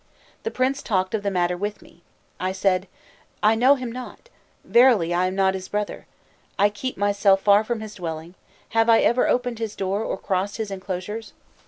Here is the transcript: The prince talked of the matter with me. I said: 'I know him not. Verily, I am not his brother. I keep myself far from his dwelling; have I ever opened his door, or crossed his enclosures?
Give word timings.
The 0.41 0.49
prince 0.49 0.81
talked 0.81 1.13
of 1.13 1.21
the 1.21 1.29
matter 1.29 1.55
with 1.55 1.83
me. 1.83 2.01
I 2.39 2.53
said: 2.53 2.87
'I 3.43 3.53
know 3.53 3.75
him 3.75 3.91
not. 3.91 4.29
Verily, 4.63 5.13
I 5.13 5.27
am 5.27 5.35
not 5.35 5.53
his 5.53 5.67
brother. 5.69 6.07
I 6.57 6.69
keep 6.69 6.97
myself 6.97 7.41
far 7.43 7.63
from 7.63 7.81
his 7.81 7.93
dwelling; 7.93 8.33
have 8.69 8.89
I 8.89 9.01
ever 9.01 9.27
opened 9.27 9.59
his 9.59 9.75
door, 9.75 10.03
or 10.03 10.17
crossed 10.17 10.57
his 10.57 10.71
enclosures? 10.71 11.33